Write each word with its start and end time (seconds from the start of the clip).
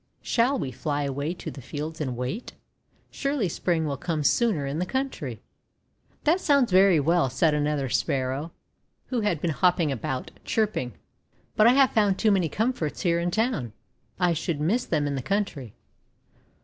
Shall 0.23 0.57
we 0.57 0.71
fly 0.71 1.03
away 1.03 1.35
to 1.35 1.51
the 1.51 1.61
fields 1.61 2.01
and 2.01 2.17
wait? 2.17 2.53
Surely 3.11 3.47
Spring 3.47 3.85
will 3.85 3.97
come 3.97 4.23
sooner 4.23 4.65
in 4.65 4.79
the 4.79 4.85
country." 4.87 5.43
"That 6.23 6.39
sounds 6.39 6.71
very 6.71 6.99
well," 6.99 7.29
said 7.29 7.53
another 7.53 7.87
Spar 7.87 8.31
440 9.11 9.11
THE 9.11 9.15
WONDER 9.17 9.21
GARDEN 9.21 9.21
row, 9.21 9.21
who 9.21 9.29
had 9.29 9.41
been 9.41 9.87
hopping 9.91 9.91
about, 9.91 10.31
chirpingc 10.43 10.93
:'But 11.55 11.67
I 11.67 11.73
have 11.73 11.91
found 11.91 12.17
too 12.17 12.31
many 12.31 12.49
comforts 12.49 13.01
here 13.03 13.19
in 13.19 13.29
town. 13.29 13.73
I 14.19 14.33
should 14.33 14.59
miss 14.59 14.85
them 14.85 15.05
in 15.05 15.13
the 15.13 15.21
country. 15.21 15.75